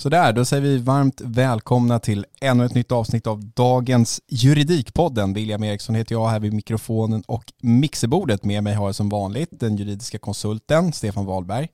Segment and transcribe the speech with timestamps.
[0.00, 5.32] Sådär, då säger vi varmt välkomna till ännu ett nytt avsnitt av dagens Juridikpodden.
[5.32, 8.44] William Eriksson heter jag här vid mikrofonen och mixerbordet.
[8.44, 11.68] Med mig har jag som vanligt den juridiska konsulten Stefan Wahlberg.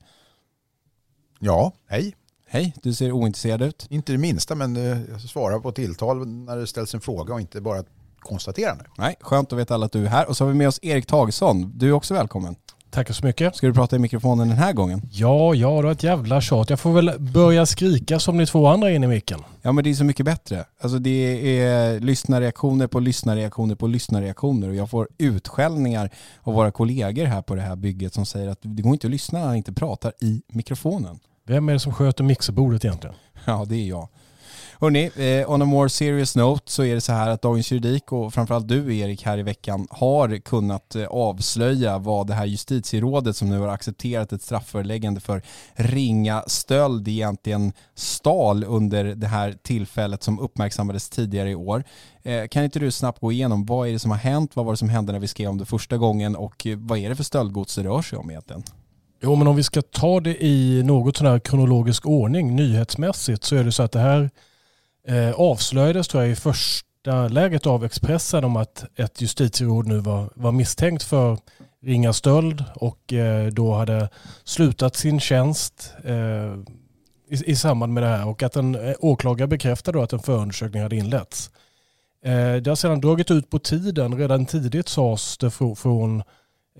[1.38, 2.16] Ja, hej.
[2.46, 3.86] Hej, du ser ointresserad ut.
[3.90, 7.40] Inte det minsta, men eh, jag svarar på tilltal när det ställs en fråga och
[7.40, 8.84] inte bara ett konstaterande.
[8.98, 10.28] Nej, skönt att veta alla att du är här.
[10.28, 11.72] Och så har vi med oss Erik Tagesson.
[11.74, 12.56] Du är också välkommen.
[12.90, 13.56] Tackar så mycket.
[13.56, 15.02] Ska du prata i mikrofonen den här gången?
[15.10, 16.70] Ja, ja, det var ett jävla tjat.
[16.70, 19.40] Jag får väl börja skrika som ni två andra in i micken.
[19.62, 20.64] Ja men det är så mycket bättre.
[20.80, 26.10] Alltså det är lyssnarreaktioner på lyssnarreaktioner på lyssnarreaktioner och jag får utskällningar
[26.42, 29.10] av våra kollegor här på det här bygget som säger att det går inte att
[29.10, 31.18] lyssna när han inte pratar i mikrofonen.
[31.46, 33.16] Vem är det som sköter mixerbordet egentligen?
[33.44, 34.08] Ja det är jag.
[34.80, 38.12] Hörrni, eh, on a more serious note så är det så här att Dagens Juridik
[38.12, 43.36] och framförallt du Erik här i veckan har kunnat eh, avslöja vad det här justitierådet
[43.36, 45.42] som nu har accepterat ett strafföreläggande för
[45.74, 51.84] ringa stöld egentligen stal under det här tillfället som uppmärksammades tidigare i år.
[52.22, 54.72] Eh, kan inte du snabbt gå igenom vad är det som har hänt, vad var
[54.72, 57.16] det som hände när vi skrev om det första gången och eh, vad är det
[57.16, 58.62] för stöldgods det rör sig om egentligen?
[59.22, 63.56] Jo, men om vi ska ta det i något sån här kronologisk ordning nyhetsmässigt så
[63.56, 64.30] är det så att det här
[65.06, 70.30] eh, avslöjades tror jag i första läget av Expressen om att ett justitieråd nu var,
[70.34, 71.38] var misstänkt för
[71.82, 74.08] ringa stöld och eh, då hade
[74.44, 76.54] slutat sin tjänst eh,
[77.28, 80.18] i, i samband med det här och att en eh, åklagare bekräftade då att en
[80.18, 81.50] förundersökning hade inletts.
[82.24, 84.18] Eh, det har sedan dragit ut på tiden.
[84.18, 86.22] Redan tidigt sades det från, från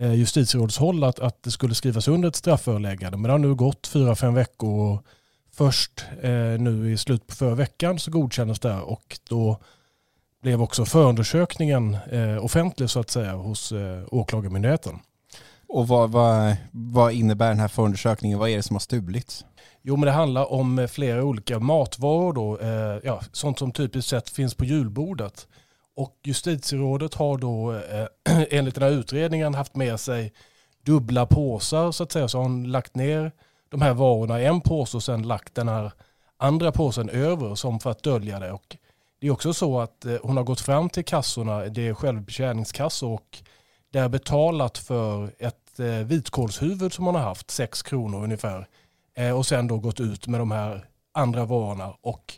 [0.00, 3.19] eh, justitierådshåll att, att det skulle skrivas under ett strafföreläggande.
[3.19, 5.06] Men det har nu gått fyra, fem veckor och
[5.56, 9.58] först eh, nu i slutet på förra veckan så godkändes det och då
[10.42, 14.98] blev också förundersökningen eh, offentlig så att säga hos eh, Åklagarmyndigheten.
[15.68, 18.38] Och vad, vad, vad innebär den här förundersökningen?
[18.38, 19.44] Vad är det som har stulits?
[19.82, 24.30] Jo men det handlar om flera olika matvaror då, eh, ja, sånt som typiskt sett
[24.30, 25.46] finns på julbordet.
[25.96, 30.32] Och justitierådet har då eh, enligt den här utredningen haft med sig
[30.84, 32.28] dubbla påsar så att säga.
[32.28, 33.32] Så har hon lagt ner
[33.69, 35.93] de här varorna i en påse och sen lagt den här
[36.37, 38.53] andra påsen över som för att dölja det.
[38.53, 38.77] Och
[39.21, 43.12] det är också så att eh, hon har gått fram till kassorna, det är självbetjäningskassor
[43.12, 43.38] och
[43.92, 48.68] där betalat för ett eh, vitkålshuvud som hon har haft, 6 kronor ungefär.
[49.15, 52.34] Eh, och sen då gått ut med de här andra varorna och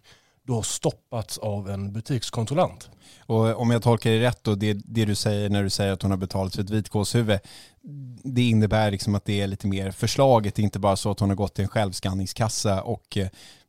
[0.49, 2.91] då stoppats av en butikskontrollant.
[3.27, 5.93] Och eh, om jag tolkar det rätt då, det, det du säger när du säger
[5.93, 7.39] att hon har betalat för ett vitkålshuvud,
[8.25, 11.37] det innebär liksom att det är lite mer förslaget, inte bara så att hon har
[11.37, 13.29] gått till en självskanningskassa och eh,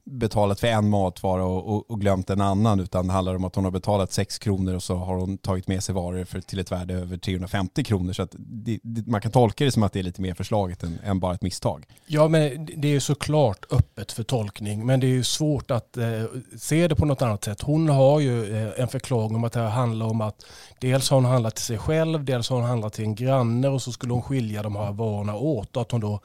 [0.10, 3.56] betalat för en matvara och, och, och, glömt en annan utan det handlar om att
[3.56, 6.60] hon har betalat 6 kronor och så har hon tagit med sig varor för, till
[6.60, 8.14] ett värde över 350 kronor.
[8.14, 10.84] Så att det, det, man kan tolka det som att det är lite mer förslaget
[10.84, 11.86] än, än, bara ett misstag.
[12.06, 16.24] Ja, men det är såklart öppet för tolkning men det är svårt att eh,
[16.58, 17.62] se det på något annat sätt.
[17.62, 20.46] Hon har ju eh, en förklaring om att det här handlar om att
[20.80, 23.82] dels har hon handlat till sig själv, dels har hon handlat till en granne och
[23.82, 26.20] så skulle hon skilja de här varorna åt och att hon då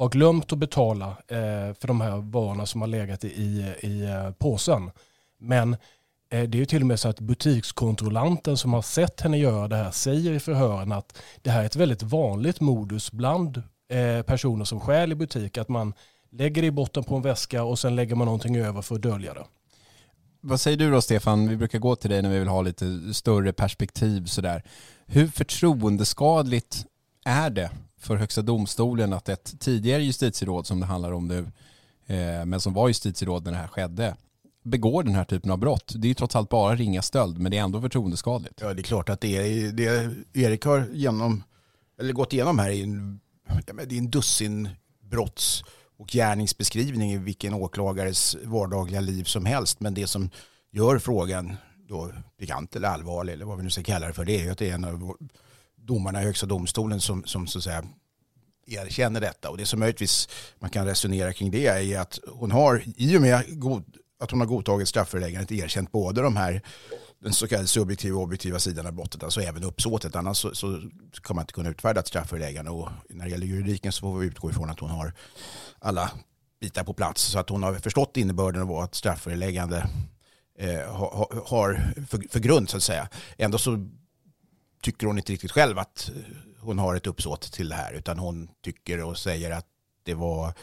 [0.00, 3.28] har glömt att betala eh, för de här varorna som har legat i,
[3.80, 4.90] i, eh, påsen.
[5.38, 5.72] Men
[6.32, 9.68] eh, det är ju till och med så att butikskontrollanten som har sett henne göra
[9.68, 13.62] det här säger i förhören att det här är ett väldigt vanligt modus bland
[13.92, 15.58] eh, personer som stjäl i butik.
[15.58, 15.94] Att man
[16.30, 19.02] lägger det i botten på en väska och sen lägger man någonting över för att
[19.02, 19.44] dölja det.
[20.40, 21.48] Vad säger du då Stefan?
[21.48, 24.26] Vi brukar gå till dig när vi vill ha lite större perspektiv.
[24.26, 24.62] Sådär.
[25.06, 26.86] Hur förtroendeskadligt
[27.24, 27.70] är det
[28.00, 31.38] för Högsta domstolen att ett tidigare justitieråd som det handlar om nu,
[32.06, 34.16] eh, men som var justitieråd när det här skedde,
[34.62, 35.92] begår den här typen av brott.
[35.96, 38.60] Det är ju trots allt bara ringa stöld, men det är ändå förtroendeskadligt.
[38.60, 41.42] Ja, det är klart att det är det Erik har genom,
[42.00, 43.20] eller gått igenom här är en,
[43.86, 44.68] det är en dussin
[45.10, 45.64] brotts
[45.98, 49.80] och gärningsbeskrivning i vilken åklagares vardagliga liv som helst.
[49.80, 50.30] Men det som
[50.70, 51.56] gör frågan
[51.88, 54.50] då pikant eller allvarlig eller vad vi nu ska kalla det för, det är ju
[54.50, 55.16] att det är en av
[55.80, 57.84] domarna i Högsta domstolen som, som så att säga
[58.66, 59.50] erkänner detta.
[59.50, 60.28] Och det som möjligtvis
[60.58, 64.40] man kan resonera kring det är att hon har, i och med god, att hon
[64.40, 66.62] har godtagit strafföreläggandet, erkänt både de här
[67.22, 70.16] den så kallade subjektiva och objektiva sidan av brottet, alltså även uppsåtet.
[70.16, 70.80] Annars så, så
[71.22, 72.70] kan man inte kunna utfärda ett strafföreläggande.
[72.70, 75.12] Och när det gäller juridiken så får vi utgå ifrån att hon har
[75.78, 76.10] alla
[76.60, 77.22] bitar på plats.
[77.22, 79.86] Så att hon har förstått innebörden av att strafföreläggande
[80.58, 83.08] eh, har, har för, för grund så att säga.
[83.38, 83.86] Ändå så
[84.82, 86.22] tycker hon inte riktigt själv att eh,
[86.60, 89.66] hon har ett uppsåt till det här utan hon tycker och säger att
[90.04, 90.54] det var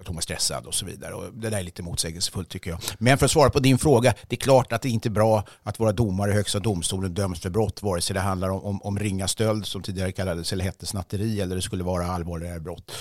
[0.00, 1.14] att hon var stressad och så vidare.
[1.14, 2.80] Och det där är lite motsägelsefullt tycker jag.
[2.98, 5.44] Men för att svara på din fråga, det är klart att det inte är bra
[5.62, 8.82] att våra domare i Högsta domstolen döms för brott, vare sig det handlar om, om,
[8.82, 12.92] om ringa stöld som tidigare kallades eller hette snatteri eller det skulle vara allvarligare brott.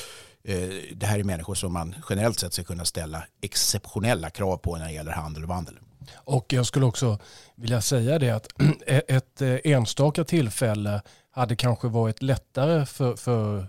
[0.44, 4.78] Eh, det här är människor som man generellt sett ska kunna ställa exceptionella krav på
[4.78, 5.80] när det gäller handel och vandel.
[6.16, 7.19] Och jag skulle också
[7.56, 8.48] vilja säga det att
[8.88, 13.60] e- ett eh, enstaka tillfälle hade kanske varit lättare för, för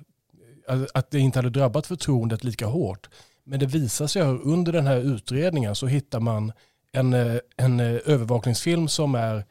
[0.68, 3.08] eh, att det inte hade drabbat förtroendet lika hårt.
[3.44, 6.52] Men det visar sig att under den här utredningen så hittar man
[6.92, 9.44] en, eh, en övervakningsfilm som är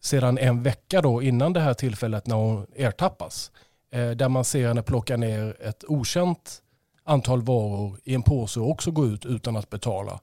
[0.00, 3.50] sedan en vecka då innan det här tillfället när hon ertappas.
[3.90, 6.62] Där man ser henne plocka ner ett okänt
[7.04, 10.20] antal varor i en påse och också gå ut utan att betala.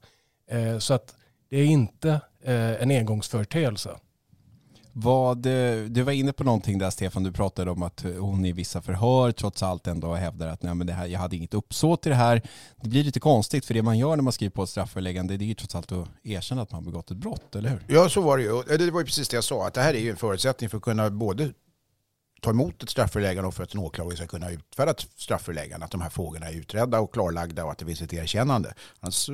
[0.79, 1.15] Så att
[1.49, 2.09] det är inte
[2.43, 3.89] eh, en engångsföreteelse.
[4.97, 8.51] Vad, eh, du var inne på någonting där Stefan, du pratade om att hon i
[8.51, 12.01] vissa förhör trots allt ändå hävdar att nej, men det här, jag hade inget uppsåt
[12.01, 12.41] till det här.
[12.81, 15.45] Det blir lite konstigt för det man gör när man skriver på ett strafföreläggande det
[15.45, 17.85] är ju trots allt att erkänna att man har begått ett brott, eller hur?
[17.87, 18.77] Ja, så var det ju.
[18.77, 20.77] Det var ju precis det jag sa, att det här är ju en förutsättning för
[20.77, 21.51] att kunna både
[22.41, 25.85] ta emot ett strafföreläggande och för att en åklagare ska kunna utfärda ett strafföreläggande.
[25.85, 28.73] Att de här frågorna är utredda och klarlagda och att det finns ett erkännande.
[28.99, 29.29] Annars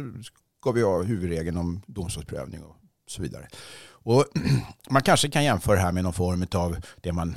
[0.61, 2.75] ska vi ha huvudregeln om domstolsprövning och
[3.07, 3.47] så vidare.
[3.89, 4.25] Och
[4.89, 7.35] man kanske kan jämföra det här med någon form av det man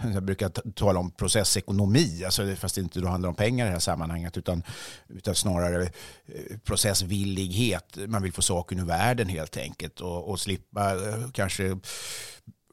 [0.14, 3.72] jag brukar tala om processekonomi, alltså fast det inte då handlar om pengar i det
[3.72, 4.62] här sammanhanget utan,
[5.08, 7.98] utan snarare eh, processvillighet.
[8.06, 11.78] Man vill få saken ur världen helt enkelt och, och slippa eh, kanske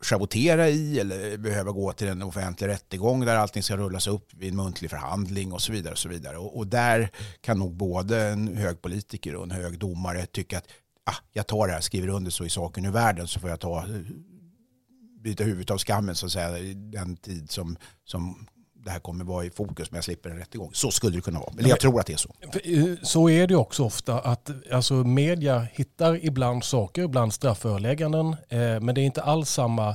[0.02, 4.50] schavottera i eller behöva gå till en offentlig rättegång där allting ska rullas upp vid
[4.50, 5.92] en muntlig förhandling och så vidare.
[5.92, 6.38] Och, så vidare.
[6.38, 7.12] och, och där
[7.42, 10.68] kan nog både en hög politiker och en hög domare tycka att
[11.06, 13.60] ah, jag tar det här, skriver under så i saken ur världen så får jag
[13.60, 14.02] ta eh,
[15.24, 18.48] byta huvudet av skammen så att säga den tid som, som
[18.88, 20.70] det här kommer vara i fokus men jag slipper en rättegång.
[20.74, 21.54] Så skulle det kunna vara.
[21.60, 22.30] Eller jag tror att det är så.
[22.64, 28.36] Eh, så är det också ofta att alltså, media hittar ibland saker, ibland strafförelägganden.
[28.50, 29.86] Eh, men det är inte alls samma,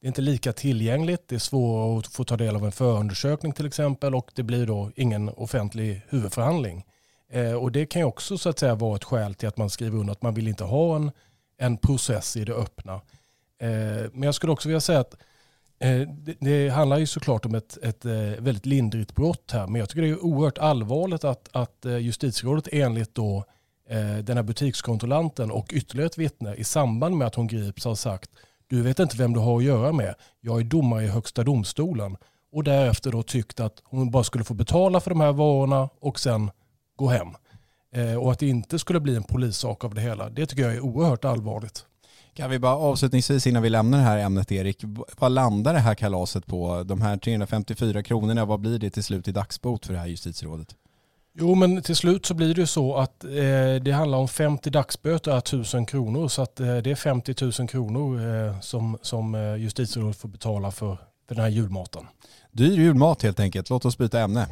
[0.00, 1.28] det är inte lika tillgängligt.
[1.28, 4.66] Det är svårare att få ta del av en förundersökning till exempel och det blir
[4.66, 6.84] då ingen offentlig huvudförhandling.
[7.32, 9.70] Eh, och det kan ju också så att säga vara ett skäl till att man
[9.70, 11.10] skriver under att man vill inte ha en,
[11.58, 12.94] en process i det öppna.
[13.58, 15.16] Eh, men jag skulle också vilja säga att
[15.82, 19.78] Eh, det, det, handlar ju såklart om ett, ett eh, väldigt lindrigt brott här, men
[19.78, 23.44] jag tycker det är oerhört allvarligt att, att eh, justitierådet enligt då
[24.24, 28.30] den här butikskontrollanten och ytterligare ett vittne i samband med att hon grips har sagt
[28.66, 30.14] du vet inte vem du har att göra med.
[30.40, 32.16] Jag är domare i högsta domstolen.
[32.52, 36.20] Och därefter då tyckt att hon bara skulle få betala för de här varorna och
[36.20, 36.50] sen
[36.96, 37.28] gå hem.
[38.20, 40.30] och att det inte skulle bli en polissak av det hela.
[40.30, 41.86] Det tycker jag är oerhört allvarligt.
[42.34, 44.84] Kan vi bara avslutningsvis innan vi lämnar det här ämnet Erik,
[45.18, 46.82] vad landar det här kalaset på?
[46.82, 50.68] De här 354 kronorna, vad blir det till slut i dagsbot för det här justitierådet?
[51.34, 53.30] Jo, men till slut så blir det ju så att eh,
[53.82, 56.28] det handlar om 50 dagsböter är 1000 kronor.
[56.28, 60.70] Så att eh, det är 50 000 kronor eh, som, som eh, justitierådet får betala
[60.70, 60.98] för,
[61.28, 62.06] för den här julmaten.
[62.52, 63.70] Dyr julmat helt enkelt.
[63.70, 64.48] Låt oss byta ämne.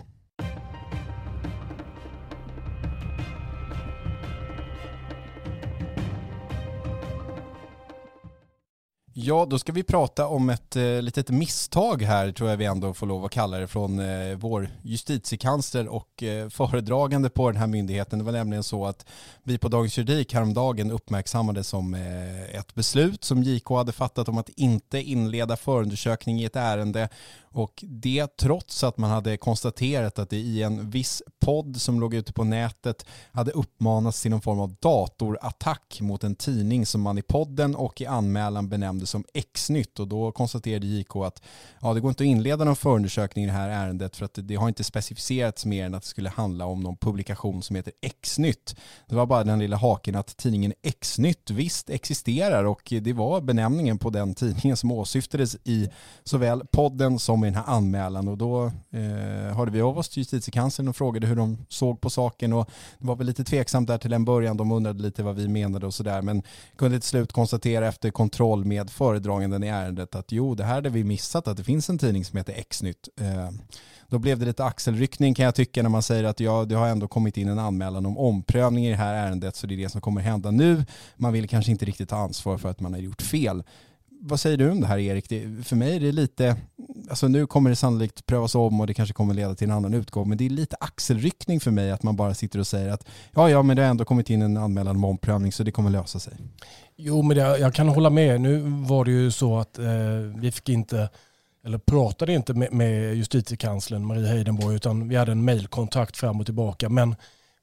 [9.12, 12.94] Ja, då ska vi prata om ett eh, litet misstag här, tror jag vi ändå
[12.94, 17.66] får lov att kalla det, från eh, vår justitiekansler och eh, föredragande på den här
[17.66, 18.18] myndigheten.
[18.18, 19.06] Det var nämligen så att
[19.42, 24.38] vi på Dagens Juridik häromdagen uppmärksammade som eh, ett beslut som JK hade fattat om
[24.38, 27.08] att inte inleda förundersökning i ett ärende
[27.54, 32.14] och det trots att man hade konstaterat att det i en viss podd som låg
[32.14, 37.18] ute på nätet hade uppmanats till någon form av datorattack mot en tidning som man
[37.18, 40.00] i podden och i anmälan benämnde som X-nytt.
[40.00, 41.42] Och då konstaterade JK att
[41.80, 44.42] ja, det går inte att inleda någon förundersökning i det här ärendet för att det,
[44.42, 47.92] det har inte specificerats mer än att det skulle handla om någon publikation som heter
[48.00, 48.76] X-nytt.
[49.08, 53.98] Det var bara den lilla haken att tidningen X-nytt visst existerar och det var benämningen
[53.98, 55.88] på den tidningen som åsyftades i
[56.24, 60.18] såväl podden som med den här anmälan och då eh, hörde vi av oss till
[60.20, 63.98] justitiekanslern och frågade hur de såg på saken och det var väl lite tveksamt där
[63.98, 64.56] till en början.
[64.56, 66.42] De undrade lite vad vi menade och sådär men
[66.76, 70.90] kunde till slut konstatera efter kontroll med föredraganden i ärendet att jo, det här hade
[70.90, 73.08] vi missat att det finns en tidning som heter X-nytt.
[73.20, 73.50] Eh,
[74.10, 76.88] då blev det lite axelryckning kan jag tycka när man säger att ja, det har
[76.88, 79.88] ändå kommit in en anmälan om omprövning i det här ärendet så det är det
[79.88, 80.84] som kommer hända nu.
[81.16, 83.62] Man vill kanske inte riktigt ta ansvar för att man har gjort fel
[84.22, 85.28] vad säger du om det här Erik?
[85.28, 86.56] Det, för mig är det lite,
[87.10, 89.94] alltså nu kommer det sannolikt prövas om och det kanske kommer leda till en annan
[89.94, 93.08] utgång, men det är lite axelryckning för mig att man bara sitter och säger att
[93.34, 95.90] ja, ja, men det har ändå kommit in en anmälan om omprövning så det kommer
[95.90, 96.32] lösa sig.
[96.96, 98.40] Jo, men det, jag kan hålla med.
[98.40, 98.58] Nu
[98.88, 99.84] var det ju så att eh,
[100.36, 101.08] vi fick inte,
[101.64, 106.46] eller pratade inte med, med justitiekanslern Marie Heidenborg, utan vi hade en mejlkontakt fram och
[106.46, 106.88] tillbaka.
[106.88, 107.14] Men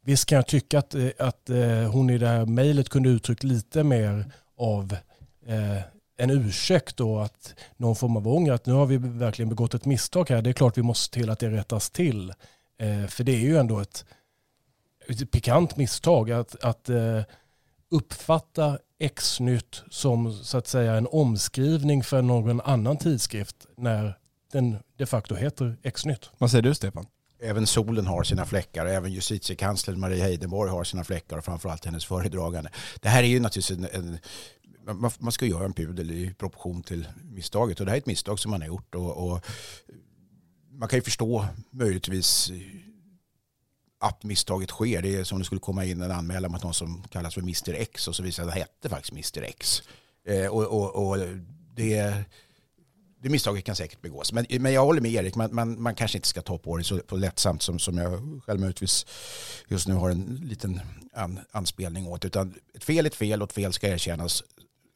[0.06, 3.44] visst kan jag tycka att, eh, att eh, hon i det här mejlet kunde uttryckt
[3.44, 4.96] lite mer av
[5.48, 9.74] eh, en ursäkt då att någon form av ånger att nu har vi verkligen begått
[9.74, 10.42] ett misstag här.
[10.42, 12.34] Det är klart vi måste se till att det rättas till.
[12.80, 14.06] Eh, för det är ju ändå ett,
[15.08, 17.22] ett pikant misstag att, att eh,
[17.92, 24.18] uppfatta X-nytt som så att säga en omskrivning för någon annan tidskrift när
[24.52, 26.30] den de facto heter X-nytt.
[26.38, 27.06] Vad säger du Stefan?
[27.40, 32.06] Även solen har sina fläckar, även justitiekanslern Marie Heidenborg har sina fläckar och framförallt hennes
[32.06, 32.70] föredragande.
[33.02, 34.20] Det här är ju naturligtvis en, en
[34.94, 37.80] man, man ska göra en pudel i proportion till misstaget.
[37.80, 38.96] Och det här är ett misstag som man har gjort.
[38.96, 39.46] Och, och
[40.72, 42.52] man kan ju förstå möjligtvis
[44.00, 45.02] att misstaget sker.
[45.02, 47.42] Det är som om det skulle komma in en anmälan mot någon som kallas för
[47.42, 49.84] Mr X och så visar det att det hette faktiskt Mr X.
[50.26, 51.18] Eh, och, och, och
[51.76, 52.24] det,
[53.22, 54.34] det misstaget kan säkert begås.
[54.34, 56.84] Men, men jag håller med Erik, man, man, man kanske inte ska ta på det
[56.84, 59.06] så på lättsamt som, som jag själv möjligtvis
[59.68, 60.82] just nu har en liten
[61.14, 62.26] an, anspelning åt.
[62.26, 64.44] Utan ett fel är ett fel och ett fel ska erkännas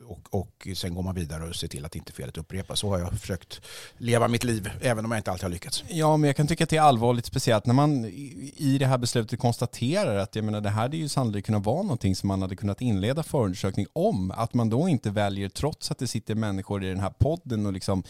[0.07, 2.79] och, och sen går man vidare och ser till att inte felet upprepas.
[2.79, 3.61] Så har jag försökt
[3.97, 5.83] leva mitt liv, även om jag inte alltid har lyckats.
[5.87, 8.97] Ja, men jag kan tycka att det är allvarligt, speciellt när man i det här
[8.97, 12.41] beslutet konstaterar att jag menar, det här hade ju sannolikt kunnat vara någonting som man
[12.41, 14.31] hade kunnat inleda förundersökning om.
[14.31, 17.73] Att man då inte väljer, trots att det sitter människor i den här podden och
[17.73, 18.03] liksom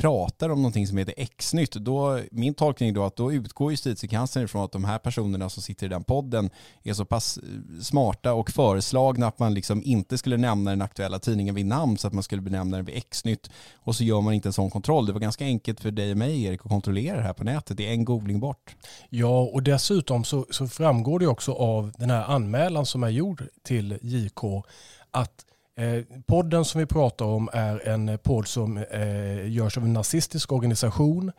[0.00, 4.64] pratar om någonting som heter X-nytt, då, min tolkning då att då utgår justitiekanslern ifrån
[4.64, 6.50] att de här personerna som sitter i den podden
[6.82, 11.18] är så pass eh, smarta och föreslagna att man liksom inte skulle nämna den aktuella
[11.18, 14.34] tidningen vid namn så att man skulle benämna den vid X-nytt och så gör man
[14.34, 15.06] inte en sån kontroll.
[15.06, 17.76] Det var ganska enkelt för dig och mig Erik att kontrollera det här på nätet.
[17.76, 18.76] Det är en googling bort.
[19.08, 23.42] Ja, och dessutom så, så framgår det också av den här anmälan som är gjord
[23.62, 24.64] till JK
[25.10, 25.44] att
[25.78, 29.92] Eh, podden som vi pratar om är en eh, podd som eh, görs av en
[29.92, 31.32] nazistisk organisation.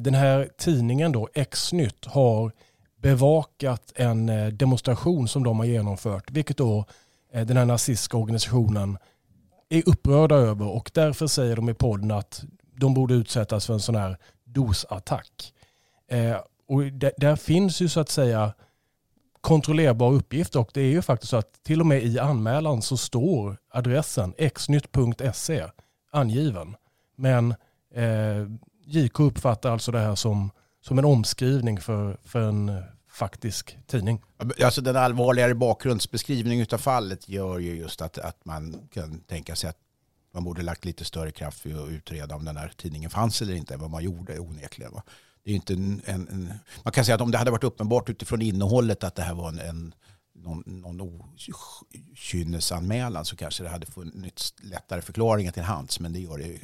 [0.00, 2.52] Den här tidningen då, X-nytt, har
[2.96, 4.26] bevakat en
[4.58, 6.84] demonstration som de har genomfört, vilket då
[7.32, 8.98] den här nazistiska organisationen
[9.68, 12.44] är upprörda över och därför säger de i podden att
[12.76, 15.54] de borde utsättas för en sån här dosattack.
[16.68, 16.82] Och
[17.16, 18.52] där finns ju så att säga
[19.48, 22.96] kontrollerbar uppgift och det är ju faktiskt så att till och med i anmälan så
[22.96, 25.64] står adressen xnytt.se
[26.12, 26.76] angiven.
[27.16, 27.54] Men
[27.94, 28.46] eh,
[28.84, 30.50] JK uppfattar alltså det här som,
[30.80, 34.22] som en omskrivning för, för en faktisk tidning.
[34.64, 39.70] Alltså den allvarligare bakgrundsbeskrivningen av fallet gör ju just att, att man kan tänka sig
[39.70, 39.78] att
[40.34, 43.54] man borde lagt lite större kraft för att utreda om den här tidningen fanns eller
[43.54, 44.92] inte än vad man gjorde onekligen.
[44.92, 45.02] Va?
[45.48, 46.52] Det är inte en, en, en,
[46.82, 49.48] man kan säga att om det hade varit uppenbart utifrån innehållet att det här var
[49.48, 49.94] en, en
[50.34, 56.00] någon, någon okynnesanmälan så kanske det hade funnits lättare förklaringar till hands.
[56.00, 56.58] Men det gör det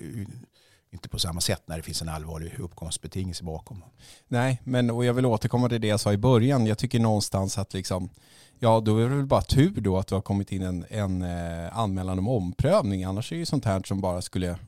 [0.92, 3.84] inte på samma sätt när det finns en allvarlig uppkomstbetingelse bakom.
[4.28, 6.66] Nej, men och jag vill återkomma till det jag sa i början.
[6.66, 8.10] Jag tycker någonstans att liksom
[8.58, 11.22] Ja, då är det väl bara tur då att det har kommit in en, en
[11.22, 13.04] eh, anmälan om omprövning.
[13.04, 14.58] Annars är det ju sånt här som bara skulle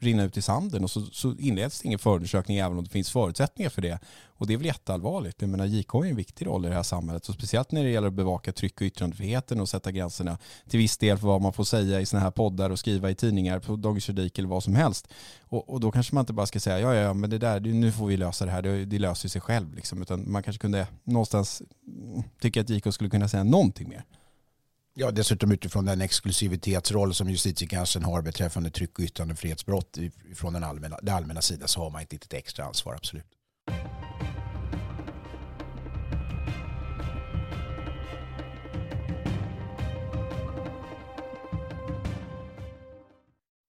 [0.00, 3.10] rinna ut i sanden och så, så inleds det ingen förundersökning även om det finns
[3.10, 3.98] förutsättningar för det.
[4.38, 5.40] Och det är väl jätteallvarligt.
[5.40, 7.28] Jag menar, JK har ju en viktig roll i det här samhället.
[7.28, 10.38] Och speciellt när det gäller att bevaka tryck och yttrandefriheten och sätta gränserna
[10.68, 13.14] till viss del för vad man får säga i sådana här poddar och skriva i
[13.14, 15.08] tidningar på Dagens Juridik eller vad som helst.
[15.40, 17.92] Och, och, då kanske man inte bara ska säga ja, ja, men det där, nu
[17.92, 19.74] får vi lösa det här, det, det löser sig själv.
[19.74, 20.02] Liksom.
[20.02, 24.04] Utan man kanske kunde någonstans mm, tycka att JK skulle kunna säga någonting mer.
[24.94, 29.98] Ja, dessutom utifrån den exklusivitetsroll som justitiekanslern har beträffande tryck och yttrandefrihetsbrott
[30.34, 33.26] från den allmänna, det allmänna sida så har man ett litet extra ansvar, absolut.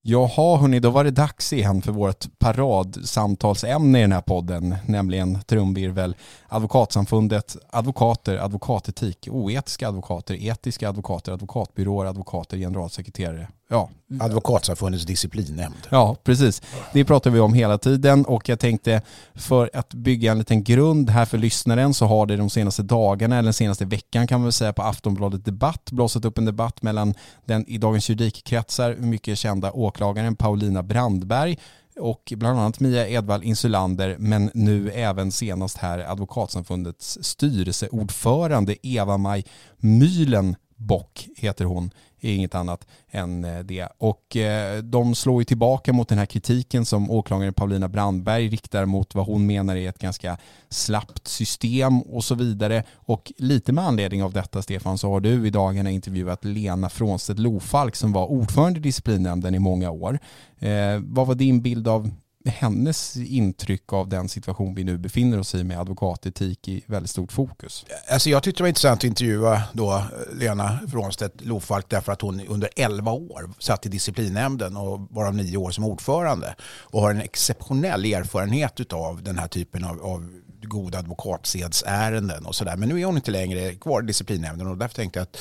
[0.10, 5.42] Jaha, hörni, då var det dags igen för vårt paradsamtalsämne i den här podden, nämligen
[5.42, 6.16] trumvirvel,
[6.48, 13.90] Advokatsamfundet, advokater, advokatetik, oetiska advokater, etiska advokater, advokatbyråer, advokater, generalsekreterare, ja.
[14.20, 15.88] Advokatsamfundets disciplinnämnd.
[15.90, 16.62] Ja, precis.
[16.94, 19.02] Det pratar vi om hela tiden och jag tänkte
[19.36, 23.36] för att bygga en liten grund här för lyssnaren så har det de senaste dagarna
[23.36, 26.82] eller den senaste veckan kan man väl säga på Aftonbladet Debatt blossat upp en debatt
[26.82, 27.14] mellan
[27.46, 31.58] den i Dagens Juridikkretsar mycket kända åklagaren Paulina Brandberg
[32.00, 39.46] och bland annat Mia Edvall Insulander men nu även senast här Advokatsamfundets styrelseordförande Eva-Maj
[39.78, 43.88] Myhlenbock heter hon inget annat än eh, det.
[43.98, 48.86] Och eh, de slår ju tillbaka mot den här kritiken som åklagaren Paulina Brandberg riktar
[48.86, 50.38] mot vad hon menar är ett ganska
[50.70, 52.84] slappt system och så vidare.
[52.96, 57.40] Och lite med anledning av detta Stefan så har du i dagarna intervjuat Lena Frånstedt
[57.40, 60.20] Lofalk som var ordförande i disciplinnämnden i många år.
[60.60, 62.12] Eh, vad var din bild av
[62.48, 67.32] hennes intryck av den situation vi nu befinner oss i med advokatetik i väldigt stort
[67.32, 67.86] fokus?
[68.10, 70.04] Alltså jag tyckte det var intressant att intervjua då eh,
[70.40, 75.58] Lena Frånstedt Lofalk därför att hon under 11 år satt i disciplinnämnden och varav nio
[75.58, 80.30] år som ordförande och har en exceptionell erfarenhet av den här typen av, av
[80.62, 82.78] goda advokatsedsärenden och sådär.
[82.78, 85.38] Men nu är hon inte längre kvar i disciplinnämnden och därför tänkte jag att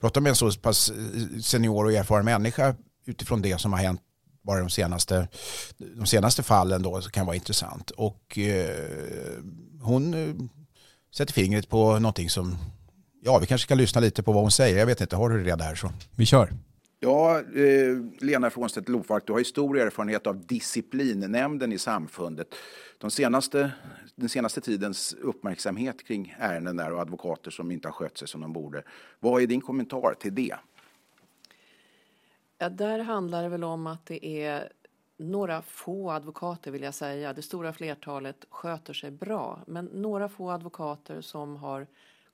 [0.00, 2.74] prata med en så pass eh, senior och erfaren människa
[3.06, 4.00] utifrån det som har hänt
[4.46, 5.28] bara de senaste,
[5.78, 7.90] de senaste fallen då så kan vara intressant.
[7.90, 9.42] Och eh,
[9.82, 10.34] hon eh,
[11.14, 12.56] sätter fingret på någonting som,
[13.22, 14.78] ja vi kanske ska lyssna lite på vad hon säger.
[14.78, 15.90] Jag vet inte, har du det där så?
[16.16, 16.52] Vi kör.
[17.00, 22.54] Ja, eh, Lena Frånstedt Lofalk, du har ju stor erfarenhet av disciplinnämnden i samfundet.
[22.98, 23.70] De senaste,
[24.14, 28.40] den senaste tidens uppmärksamhet kring ärenden där och advokater som inte har skött sig som
[28.40, 28.82] de borde.
[29.20, 30.56] Vad är din kommentar till det?
[32.58, 34.72] Ja, där handlar det väl om att det är
[35.16, 37.32] några få advokater vill jag säga.
[37.32, 39.60] Det stora flertalet sköter sig bra.
[39.66, 41.86] Men några få advokater som har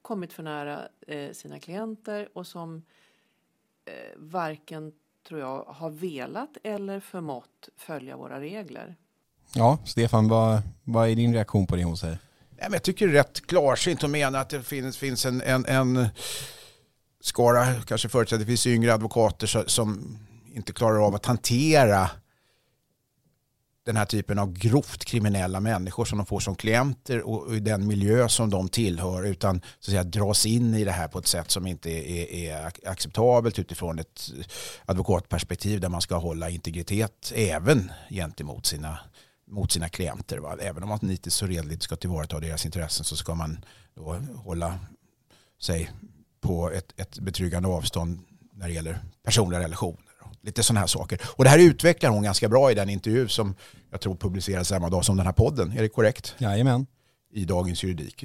[0.02, 2.82] kommit för nära eh, sina klienter och som
[3.84, 4.92] eh, varken,
[5.28, 8.96] tror jag, har velat eller förmått följa våra regler.
[9.54, 12.18] Ja, Stefan, vad, vad är din reaktion på det hon säger?
[12.56, 16.08] Jag tycker det är rätt klarsynt att mena att det finns, finns en, en, en
[17.22, 20.18] skara, kanske företrädesvis yngre advokater som
[20.52, 22.10] inte klarar av att hantera
[23.84, 27.86] den här typen av grovt kriminella människor som de får som klienter och i den
[27.86, 31.26] miljö som de tillhör utan så att säga, dras in i det här på ett
[31.26, 34.30] sätt som inte är, är acceptabelt utifrån ett
[34.84, 38.98] advokatperspektiv där man ska hålla integritet även gentemot sina,
[39.46, 40.38] mot sina klienter.
[40.38, 40.56] Va?
[40.60, 44.12] Även om man nitiskt och redligt ska tillvarata deras intressen så ska man då
[44.44, 44.78] hålla
[45.60, 45.90] sig
[46.42, 48.20] på ett, ett betryggande avstånd
[48.54, 49.98] när det gäller personliga relationer.
[50.42, 51.20] Lite sådana här saker.
[51.24, 53.54] Och det här utvecklar hon ganska bra i den intervju som
[53.90, 55.72] jag tror publiceras samma dag som den här podden.
[55.72, 56.34] Är det korrekt?
[56.38, 56.86] Jajamän.
[57.32, 58.22] I Dagens Juridik.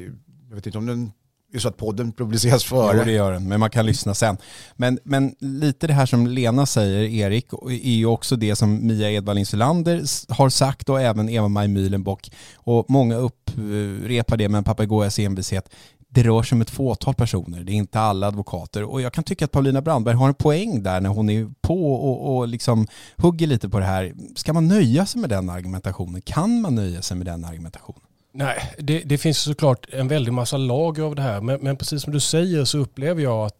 [0.50, 1.12] Jag vet inte om den
[1.54, 2.98] är så att podden publiceras före.
[2.98, 4.38] Jo, det gör den, men man kan lyssna sen.
[4.76, 9.12] Men, men lite det här som Lena säger, Erik, är ju också det som Mia
[9.12, 10.04] Edvall Insulander
[10.34, 12.32] har sagt och även Eva-Maj Myhlenbock.
[12.56, 15.70] Och många upprepar det med en papegojas envishet
[16.10, 18.84] det rör sig om ett fåtal personer, det är inte alla advokater.
[18.84, 21.94] Och jag kan tycka att Paulina Brandberg har en poäng där när hon är på
[21.94, 24.14] och, och liksom hugger lite på det här.
[24.36, 26.22] Ska man nöja sig med den argumentationen?
[26.22, 28.02] Kan man nöja sig med den argumentationen?
[28.34, 31.42] Nej, det, det finns såklart en väldig massa lager av det här.
[31.42, 33.56] Men, men precis som du säger så upplever jag att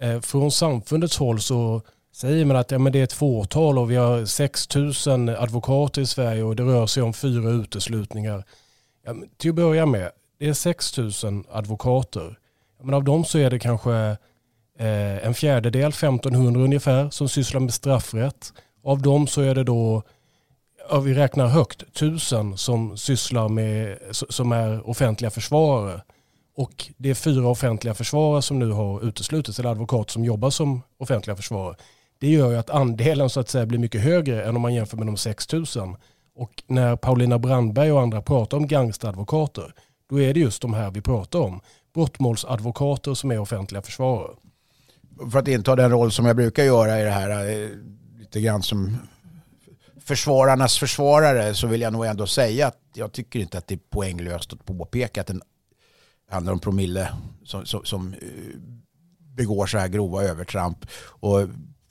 [0.00, 1.82] eh, från samfundets håll så
[2.14, 4.74] säger man att ja, men det är ett fåtal och vi har 6
[5.06, 8.44] 000 advokater i Sverige och det rör sig om fyra uteslutningar.
[9.04, 10.10] Ja, till att börja med,
[10.42, 11.12] det är 6 000
[11.50, 12.38] advokater.
[12.82, 13.94] Men av dem så är det kanske
[14.78, 18.52] eh, en fjärdedel, 1500 ungefär, som sysslar med straffrätt.
[18.84, 20.02] Av dem så är det då
[20.90, 26.02] ja, vi räknar högt, 1000 som sysslar med, som är offentliga försvarare.
[26.56, 30.82] Och det är fyra offentliga försvarare som nu har uteslutits, eller advokater som jobbar som
[30.98, 31.76] offentliga försvarare.
[32.18, 34.96] Det gör ju att andelen så att säga blir mycket högre än om man jämför
[34.96, 35.66] med de 6 000.
[36.34, 39.74] Och när Paulina Brandberg och andra pratar om gangsteradvokater,
[40.12, 41.60] då är det just de här vi pratar om.
[41.94, 44.36] Brottmålsadvokater som är offentliga försvarare.
[45.32, 47.68] För att inta den roll som jag brukar göra i det här, eh,
[48.18, 48.96] lite grann som
[50.00, 53.80] försvararnas försvarare, så vill jag nog ändå säga att jag tycker inte att det är
[53.90, 55.40] poänglöst att påpeka att det
[56.30, 57.08] handlar om promille
[57.44, 58.18] som, som, som eh,
[59.18, 60.86] begår så här grova övertramp.
[61.04, 61.40] Och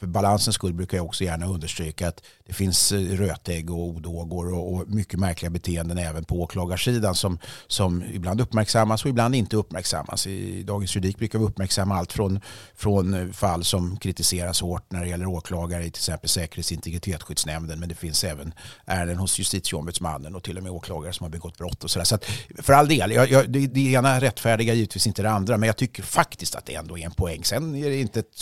[0.01, 4.53] för balansens skull brukar jag också gärna understryka att det finns eh, rötägg och odågor
[4.53, 9.57] och, och mycket märkliga beteenden även på åklagarsidan som, som ibland uppmärksammas och ibland inte
[9.57, 10.27] uppmärksammas.
[10.27, 12.39] I Dagens Juridik brukar vi uppmärksamma allt från,
[12.75, 16.75] från eh, fall som kritiseras hårt när det gäller åklagare i till exempel Säkerhets och
[16.75, 18.53] integritetsskyddsnämnden men det finns även
[18.85, 22.05] ärenden hos justitieombudsmannen och till och med åklagare som har begått brott och sådär.
[22.05, 22.25] Så att
[22.57, 25.77] för all del, jag, jag, det, det ena rättfärdiga givetvis inte det andra men jag
[25.77, 27.43] tycker faktiskt att det ändå är en poäng.
[27.43, 28.35] Sen är det inte ett,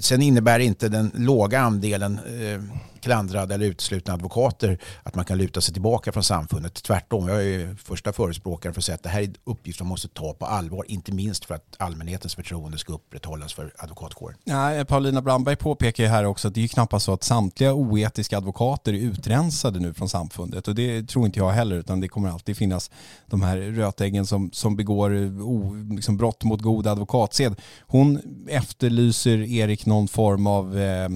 [0.00, 2.60] Sen innebär inte den låga andelen eh,
[3.06, 6.82] klandrade eller uteslutna advokater att man kan luta sig tillbaka från samfundet.
[6.82, 10.08] Tvärtom, jag är första förespråkaren för att säga att det här är uppgifter man måste
[10.08, 14.36] ta på allvar, inte minst för att allmänhetens förtroende ska upprätthållas för advokatkåren.
[14.44, 17.74] Ja, eh, Paulina Brandberg påpekar ju här också att det är knappast så att samtliga
[17.74, 22.08] oetiska advokater är utrensade nu från samfundet och det tror inte jag heller utan det
[22.08, 22.90] kommer alltid finnas
[23.26, 27.54] de här rötäggen som, som begår eh, o, liksom brott mot god advokatsed.
[27.80, 31.08] Hon efterlyser Erik någon form av eh,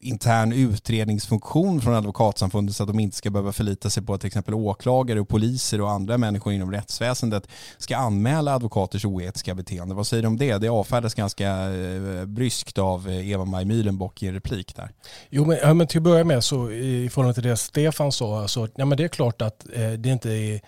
[0.00, 4.26] intern utredningsfunktion från Advokatsamfundet så att de inte ska behöva förlita sig på att till
[4.26, 9.94] exempel åklagare och poliser och andra människor inom rättsväsendet ska anmäla advokaters oetiska beteende.
[9.94, 10.58] Vad säger du om det?
[10.58, 14.90] Det avfärdas ganska eh, bryskt av eh, Eva-Maj Myhlenbock i en replik där.
[15.30, 18.48] Jo, men, ja, men till att börja med så i förhållande till det Stefan sa,
[18.48, 20.60] så, ja, men det är klart att eh, det inte är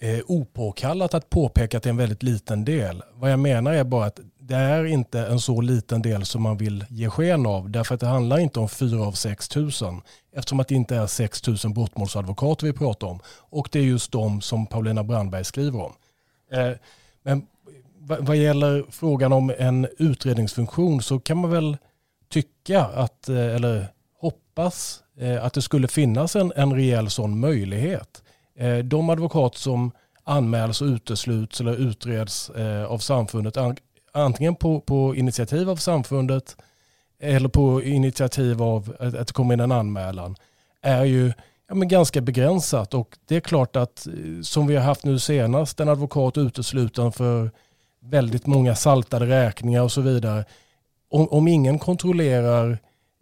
[0.00, 3.02] eh, opåkallat att påpeka att det är en väldigt liten del.
[3.14, 6.56] Vad jag menar är bara att det är inte en så liten del som man
[6.56, 7.70] vill ge sken av.
[7.70, 9.70] Därför att det handlar inte om 4 av 6 000.
[10.32, 13.20] Eftersom att det inte är 6 000 brottmålsadvokater vi pratar om.
[13.50, 15.92] Och det är just de som Paulina Brandberg skriver om.
[16.52, 16.72] Eh,
[17.22, 17.46] men
[17.98, 21.76] vad gäller frågan om en utredningsfunktion så kan man väl
[22.28, 23.86] tycka att, eh, eller
[24.20, 28.19] hoppas eh, att det skulle finnas en, en rejäl sån möjlighet.
[28.60, 29.92] Eh, de advokater som
[30.24, 33.56] anmäls och utesluts eller utreds eh, av samfundet
[34.12, 36.56] antingen på, på initiativ av samfundet
[37.20, 40.36] eller på initiativ av att, att det kommer in en anmälan
[40.82, 41.32] är ju
[41.68, 42.94] ja, men ganska begränsat.
[42.94, 47.12] Och det är klart att eh, som vi har haft nu senast, en advokat utesluten
[47.12, 47.50] för
[48.02, 50.44] väldigt många saltade räkningar och så vidare.
[51.10, 52.78] Om, om ingen kontrollerar,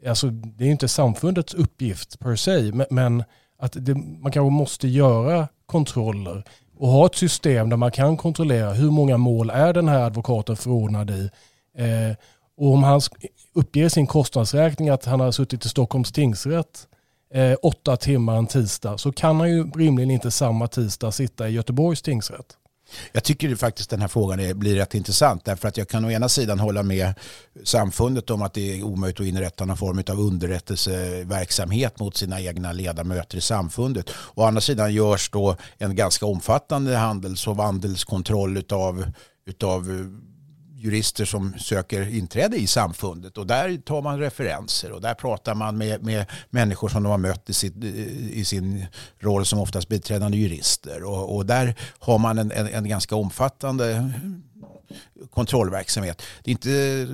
[0.07, 3.25] alltså det är ju inte samfundets uppgift per se, men, men
[3.59, 6.45] att det, man kanske måste göra kontroller
[6.79, 10.57] och ha ett system där man kan kontrollera hur många mål är den här advokaten
[10.57, 11.31] förordnad i.
[11.79, 12.17] Eh,
[12.57, 13.01] och om han
[13.55, 16.89] uppger sin kostnadsräkning att han har suttit i Stockholms tingsrätt
[17.35, 21.53] eh, åtta timmar en tisdag så kan han ju rimligen inte samma tisdag sitta i
[21.53, 22.57] Göteborgs tingsrätt.
[23.13, 26.11] Jag tycker faktiskt den här frågan är, blir rätt intressant därför att jag kan å
[26.11, 27.15] ena sidan hålla med
[27.65, 32.73] samfundet om att det är omöjligt att inrätta någon form av underrättelseverksamhet mot sina egna
[32.73, 34.11] ledamöter i samfundet.
[34.35, 39.13] Å andra sidan görs då en ganska omfattande handels och vandelskontroll utav,
[39.47, 40.09] utav
[40.79, 45.79] jurister som söker inträde i samfundet och där tar man referenser och där pratar man
[45.79, 48.87] med, med människor som de har mött i, sitt, i sin
[49.19, 54.13] roll som oftast biträdande jurister och, och där har man en, en, en, ganska omfattande
[55.31, 56.23] kontrollverksamhet.
[56.45, 57.07] Det är inte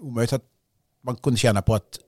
[0.00, 0.44] omöjligt att
[1.04, 1.98] man kunde känna på att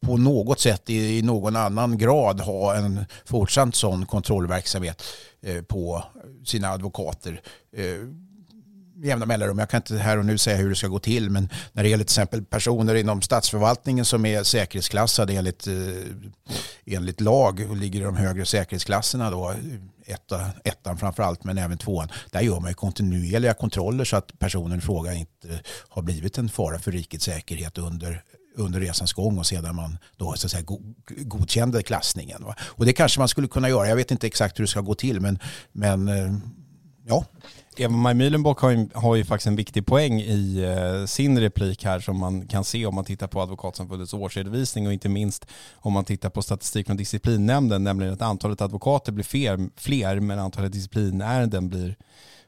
[0.00, 5.02] på något sätt i, i någon annan grad ha en fortsatt sån kontrollverksamhet
[5.40, 6.04] eh, på
[6.44, 7.40] sina advokater.
[7.72, 7.84] Eh,
[9.02, 9.58] Jämna mellanrum.
[9.58, 11.88] Jag kan inte här och nu säga hur det ska gå till men när det
[11.88, 15.74] gäller till exempel personer inom statsförvaltningen som är säkerhetsklassade enligt, eh,
[16.86, 19.54] enligt lag och ligger i de högre säkerhetsklasserna då,
[20.06, 22.08] etta, ettan framförallt men även tvåan.
[22.30, 26.48] Där gör man ju kontinuerliga kontroller så att personen i fråga inte har blivit en
[26.48, 28.22] fara för rikets säkerhet under
[28.56, 30.64] under resans gång och sedan man då så att säga,
[31.06, 32.44] godkände klassningen.
[32.58, 33.88] Och det kanske man skulle kunna göra.
[33.88, 35.38] Jag vet inte exakt hur det ska gå till men,
[35.72, 36.32] men eh,
[37.06, 37.24] ja.
[37.80, 42.00] Eva-Maj Myhlenbock har ju, har ju faktiskt en viktig poäng i eh, sin replik här
[42.00, 46.04] som man kan se om man tittar på Advokatsamfundets årsredovisning och inte minst om man
[46.04, 51.68] tittar på statistik från disciplinnämnden, nämligen att antalet advokater blir fler, fler men antalet disciplinärenden
[51.68, 51.96] blir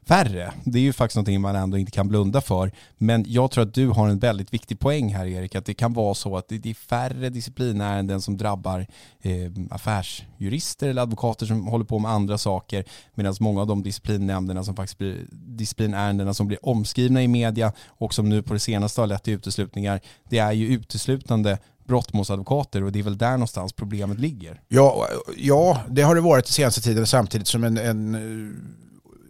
[0.09, 0.53] färre.
[0.63, 2.71] Det är ju faktiskt någonting man ändå inte kan blunda för.
[2.97, 5.93] Men jag tror att du har en väldigt viktig poäng här Erik, att det kan
[5.93, 8.87] vara så att det är färre disciplinärenden som drabbar
[9.21, 14.63] eh, affärsjurister eller advokater som håller på med andra saker, medan många av de disciplinnämnderna
[14.63, 19.01] som faktiskt blir disciplinärendena som blir omskrivna i media och som nu på det senaste
[19.01, 23.73] har lett till uteslutningar, det är ju uteslutande brottmålsadvokater och det är väl där någonstans
[23.73, 24.61] problemet ligger.
[24.67, 28.15] Ja, ja det har det varit den senaste tiden samtidigt som en, en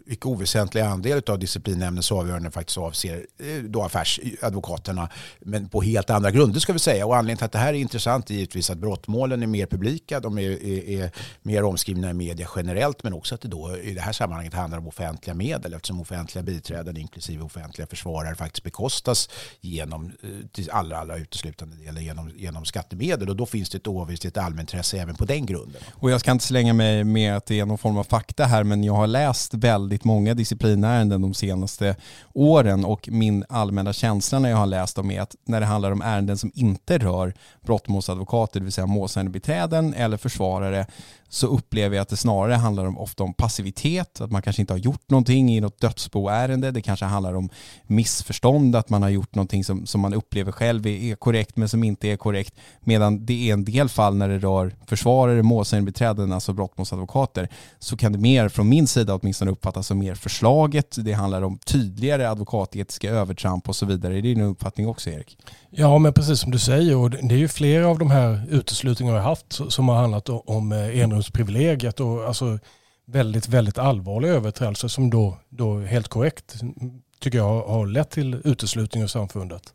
[0.10, 5.10] icke oväsentlig andel av disciplinnämndens avgöranden faktiskt avser eh, då affärsadvokaterna.
[5.40, 7.06] Men på helt andra grunder ska vi säga.
[7.06, 10.20] Och anledningen till att det här är intressant är givetvis att brottmålen är mer publika,
[10.20, 13.94] de är, är, är mer omskrivna i media generellt men också att det då i
[13.94, 19.30] det här sammanhanget handlar om offentliga medel eftersom offentliga biträden inklusive offentliga försvarare faktiskt bekostas
[19.62, 23.88] genom eh, till allra, allra uteslutande delen genom, genom skattemedel och då finns det ett
[23.88, 25.82] oavvisligt allmänintresse även på den grunden.
[25.94, 28.64] Och jag ska inte slänga mig med att det är någon form av fakta här
[28.64, 31.96] men jag har läst väldigt väldigt många disciplinärenden de senaste
[32.34, 35.92] åren och min allmänna känsla när jag har läst dem är att när det handlar
[35.92, 40.86] om ärenden som inte rör brottmålsadvokater, det vill säga målsägandebiträden eller försvarare,
[41.30, 44.74] så upplever jag att det snarare handlar om, ofta om passivitet, att man kanske inte
[44.74, 46.72] har gjort någonting i något dödsboärende.
[46.72, 47.50] Det kanske handlar om
[47.88, 51.84] missförstånd, att man har gjort någonting som, som man upplever själv är korrekt men som
[51.84, 52.54] inte är korrekt.
[52.80, 58.12] Medan det är en del fall när det rör försvarare, målsägandebiträden, alltså brottmålsadvokater, så kan
[58.12, 60.96] det mer från min sida åtminstone uppfattas som mer förslaget.
[61.00, 64.14] Det handlar om tydligare advokatetiska övertramp och så vidare.
[64.14, 65.38] Är det din uppfattning också Erik?
[65.70, 69.18] Ja, men precis som du säger, och det är ju flera av de här uteslutningarna
[69.18, 72.60] jag har haft som har handlat om eh, enrumsprivilegiet och alltså
[73.06, 76.76] väldigt, väldigt allvarliga överträdelser som då, då helt korrekt mm,
[77.20, 79.74] tycker jag har lett till uteslutning av samfundet.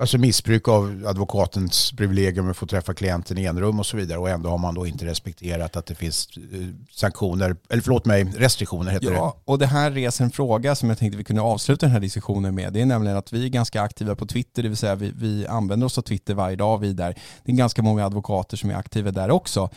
[0.00, 4.28] Alltså missbruk av advokatens privilegium att få träffa klienten i enrum och så vidare och
[4.28, 6.60] ändå har man då inte respekterat att det finns eh,
[6.90, 9.16] sanktioner, eller förlåt mig, restriktioner heter ja, det.
[9.16, 12.00] Ja, och det här reser en fråga som jag tänkte vi kunde avsluta den här
[12.00, 12.72] diskussionen med.
[12.72, 15.46] Det är nämligen att vi är ganska aktiva på Twitter, det vill säga vi, vi
[15.46, 16.78] använder oss av Twitter varje dag.
[16.78, 17.14] Vi där.
[17.44, 19.70] Det är ganska många advokater som är aktiva där också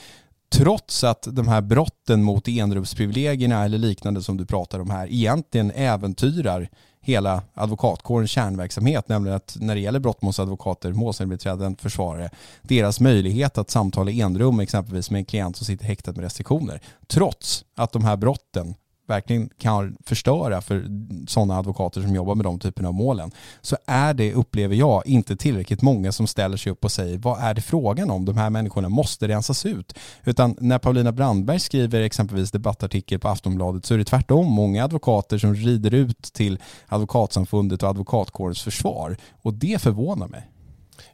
[0.54, 5.72] trots att de här brotten mot enrumsprivilegierna eller liknande som du pratar om här egentligen
[5.72, 6.70] äventyrar
[7.04, 12.30] hela advokatkårens kärnverksamhet, nämligen att när det gäller brottmålsadvokater, målsägandebiträden, försvarare,
[12.62, 16.82] deras möjlighet att samtala i enrum exempelvis med en klient som sitter häktad med restriktioner.
[17.08, 18.76] Trots att de här brotten
[19.08, 20.86] verkligen kan förstöra för
[21.28, 25.36] sådana advokater som jobbar med de typerna av målen så är det, upplever jag, inte
[25.36, 28.26] tillräckligt många som ställer sig upp och säger vad är det frågan om?
[28.26, 29.94] De här människorna måste rensas ut.
[30.24, 35.38] Utan när Paulina Brandberg skriver exempelvis debattartikel på Aftonbladet så är det tvärtom många advokater
[35.38, 40.50] som rider ut till advokatsamfundet och advokatkårens försvar och det förvånar mig.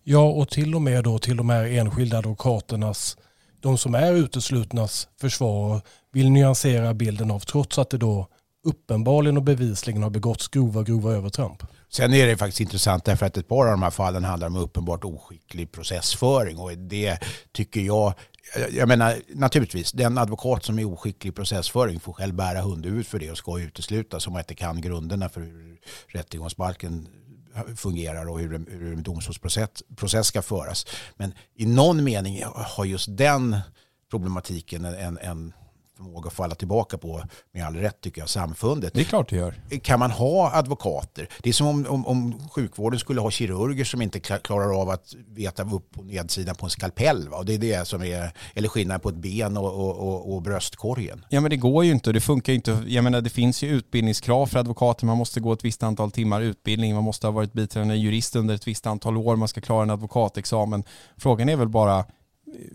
[0.04, 3.18] Ja, och till och med då till de här enskilda advokaternas
[3.62, 8.28] de som är uteslutnas försvar vill nyansera bilden av trots att det då
[8.64, 11.64] uppenbarligen och bevisligen har begåtts grova, grova övertramp.
[11.90, 14.56] Sen är det faktiskt intressant därför att ett par av de här fallen handlar om
[14.56, 17.20] uppenbart oskicklig processföring och det
[17.52, 18.14] tycker jag
[18.72, 23.32] jag menar naturligtvis, den advokat som är oskicklig processföring får själv bära hundhuvudet för det
[23.32, 27.08] och ska uteslutas om man inte kan grunderna för hur rättegångsbalken
[27.76, 30.86] fungerar och hur, hur en domstolsprocess ska föras.
[31.16, 33.58] Men i någon mening har just den
[34.12, 35.54] problematiken en, en
[36.00, 38.94] förmåga att falla tillbaka på, med all rätt tycker jag, samfundet.
[38.94, 39.80] Det är klart det gör.
[39.82, 41.30] Kan man ha advokater?
[41.44, 45.16] Det är som om, om, om sjukvården skulle ha kirurger som inte klarar av att
[45.28, 47.30] veta upp och nedsidan på en skalpell.
[47.30, 47.44] Va?
[47.44, 51.26] Det är det som är, eller skillnaden på ett ben och, och, och, och, bröstkorgen.
[51.30, 52.84] Ja men det går ju inte och det funkar ju inte.
[52.88, 55.06] Jag menar det finns ju utbildningskrav för advokater.
[55.06, 56.96] Man måste gå ett visst antal timmar utbildning.
[56.96, 59.36] Man måste ha varit biträdande jurist under ett visst antal år.
[59.36, 60.84] Man ska klara en advokatexamen.
[61.18, 62.06] Frågan är väl bara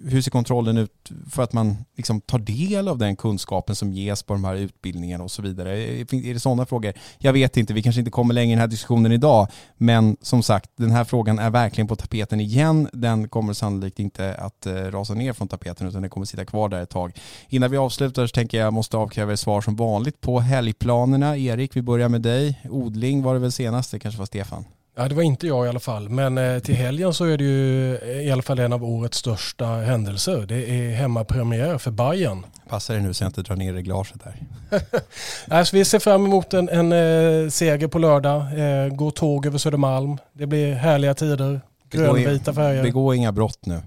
[0.05, 4.23] hur ser kontrollen ut för att man liksom tar del av den kunskapen som ges
[4.23, 5.79] på de här utbildningarna och så vidare?
[6.01, 6.93] Är det sådana frågor?
[7.19, 10.43] Jag vet inte, vi kanske inte kommer längre i den här diskussionen idag, men som
[10.43, 12.89] sagt, den här frågan är verkligen på tapeten igen.
[12.93, 16.69] Den kommer sannolikt inte att eh, rasa ner från tapeten utan den kommer sitta kvar
[16.69, 17.13] där ett tag.
[17.49, 21.37] Innan vi avslutar så tänker jag måste avkräva er svar som vanligt på helgplanerna.
[21.37, 22.61] Erik, vi börjar med dig.
[22.71, 24.65] Odling var det väl senast, det kanske var Stefan?
[24.97, 26.09] Ja, det var inte jag i alla fall.
[26.09, 29.19] Men eh, till helgen så är det ju eh, i alla fall en av årets
[29.19, 30.47] största händelser.
[30.49, 32.47] Det är hemmapremiär för Bayern.
[32.69, 34.37] Passar det nu så jag inte drar ner reglaget här.
[35.49, 38.41] alltså, vi ser fram emot en, en eh, seger på lördag.
[38.41, 40.19] Eh, går tåg över Södermalm.
[40.33, 41.61] Det blir härliga tider.
[41.91, 42.83] Grönvita färger.
[42.83, 43.83] Det går inga brott nu.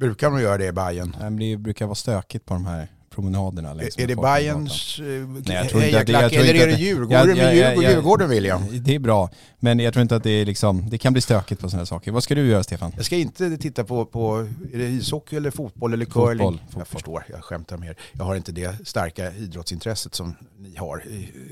[0.00, 1.36] Brukar de göra det i Bayern?
[1.38, 2.88] Det brukar vara stökigt på de här
[3.22, 3.74] promenaderna.
[3.74, 4.16] längs Är det.
[4.16, 7.36] Bayerns Nej, eh, jag jag tror eller är det Djurgården?
[7.36, 8.62] Jag- jag- jag- jag- Djurgården William.
[8.72, 11.60] Det är bra, men jag tror inte att det är liksom, det kan bli stökigt
[11.60, 12.12] på sådana här saker.
[12.12, 12.92] Vad ska du göra Stefan?
[12.96, 14.36] Jag ska inte titta på, på
[14.72, 16.38] är det ishockey eller fotboll eller curling.
[16.38, 16.84] Fotboll, Jag fotboll.
[16.86, 17.96] förstår, jag skämtar med er.
[18.12, 21.02] Jag har inte det starka idrottsintresset som ni har.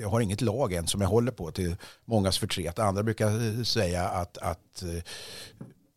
[0.00, 2.78] Jag har inget lag än som jag håller på till mångas förtret.
[2.78, 4.88] Andra brukar säga att, att eh,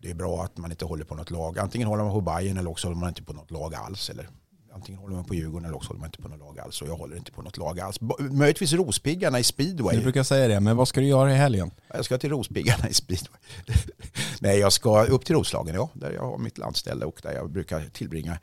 [0.02, 1.60] det är bra att man inte håller på något lag.
[1.60, 4.10] Antingen håller man på Bayern eller också håller man inte på något lag alls.
[4.10, 4.28] Eller
[4.74, 6.82] antingen håller man på Djurgården eller också håller man inte på något lag alls.
[6.82, 8.02] Och jag håller inte på något lag alls.
[8.20, 9.96] Möjligtvis Rospiggarna i speedway.
[9.98, 11.72] Du brukar säga det, men vad ska du göra i helgen?
[11.88, 13.40] Jag ska till Rospiggarna i speedway.
[14.40, 17.52] Nej, jag ska upp till Roslagen, ja, där jag har mitt landställe och där jag
[17.52, 18.40] brukar tillbringa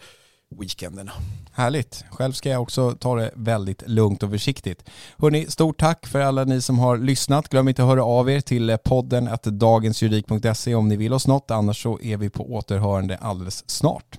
[0.51, 1.13] weekenderna.
[1.53, 2.05] Härligt.
[2.11, 4.91] Själv ska jag också ta det väldigt lugnt och försiktigt.
[5.19, 7.49] Hörni, stort tack för alla ni som har lyssnat.
[7.49, 11.51] Glöm inte att höra av er till podden att dagensjuridik.se om ni vill oss något.
[11.51, 14.19] Annars så är vi på återhörande alldeles snart.